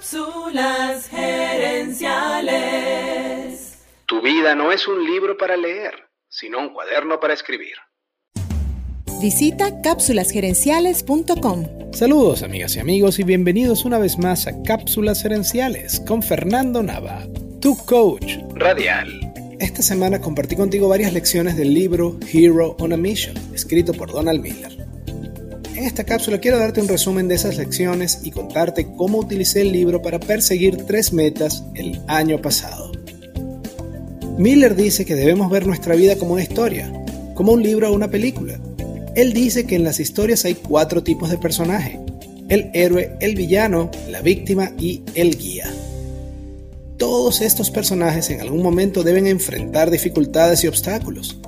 [0.00, 3.82] Cápsulas gerenciales.
[4.06, 5.92] Tu vida no es un libro para leer,
[6.26, 7.74] sino un cuaderno para escribir.
[9.20, 11.92] Visita cápsulasgerenciales.com.
[11.92, 17.26] Saludos amigas y amigos y bienvenidos una vez más a Cápsulas Gerenciales con Fernando Nava,
[17.60, 19.30] tu coach radial.
[19.60, 24.40] Esta semana compartí contigo varias lecciones del libro Hero on a Mission, escrito por Donald
[24.40, 24.79] Miller.
[25.74, 29.72] En esta cápsula quiero darte un resumen de esas lecciones y contarte cómo utilicé el
[29.72, 32.92] libro para perseguir tres metas el año pasado.
[34.36, 36.92] Miller dice que debemos ver nuestra vida como una historia,
[37.34, 38.58] como un libro o una película.
[39.14, 41.98] Él dice que en las historias hay cuatro tipos de personaje,
[42.48, 45.72] el héroe, el villano, la víctima y el guía.
[46.96, 51.38] Todos estos personajes en algún momento deben enfrentar dificultades y obstáculos.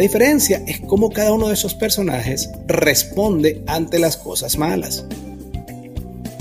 [0.00, 5.04] La diferencia es cómo cada uno de esos personajes responde ante las cosas malas.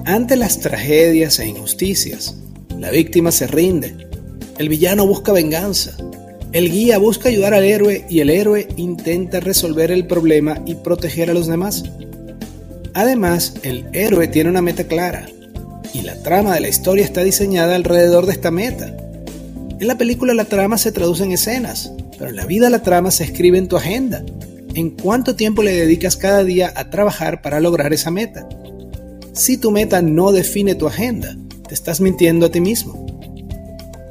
[0.06, 2.38] Ante las tragedias e injusticias,
[2.78, 4.08] la víctima se rinde,
[4.60, 5.92] el villano busca venganza,
[6.54, 11.30] el guía busca ayudar al héroe y el héroe intenta resolver el problema y proteger
[11.30, 11.84] a los demás.
[12.94, 15.28] Además, el héroe tiene una meta clara,
[15.94, 18.96] y la trama de la historia está diseñada alrededor de esta meta.
[19.82, 23.10] En la película la trama se traduce en escenas, pero en la vida la trama
[23.12, 24.24] se escribe en tu agenda.
[24.76, 28.48] ¿En cuánto tiempo le dedicas cada día a trabajar para lograr esa meta?
[29.34, 33.08] Si tu meta no define tu agenda, te estás mintiendo a ti mismo.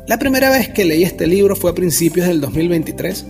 [0.06, 3.26] La primera vez que leí este libro fue a principios del 2023.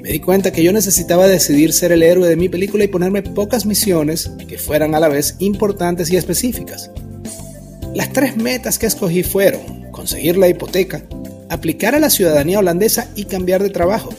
[0.00, 3.22] Me di cuenta que yo necesitaba decidir ser el héroe de mi película y ponerme
[3.22, 6.92] pocas misiones que fueran a la vez importantes y específicas.
[7.92, 11.02] Las tres metas que escogí fueron conseguir la hipoteca,
[11.52, 14.10] aplicar a la ciudadanía holandesa y cambiar de trabajo.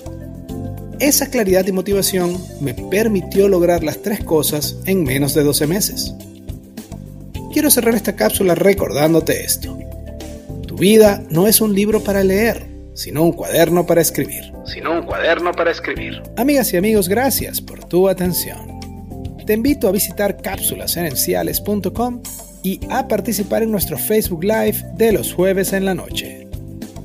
[1.00, 6.14] Esa claridad y motivación me permitió lograr las tres cosas en menos de 12 meses.
[7.52, 9.78] Quiero cerrar esta cápsula recordándote esto.
[10.68, 14.54] Tu vida no es un libro para leer, sino un cuaderno para escribir.
[14.66, 16.22] Sino un cuaderno para escribir.
[16.38, 18.80] Amigas y amigos, gracias por tu atención.
[19.46, 22.22] Te invito a visitar cápsulasenenciales.com
[22.62, 26.43] y a participar en nuestro Facebook Live de los jueves en la noche.